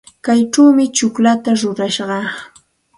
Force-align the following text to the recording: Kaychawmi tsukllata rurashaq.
Kaychawmi 0.25 0.85
tsukllata 0.95 1.49
rurashaq. 1.59 2.25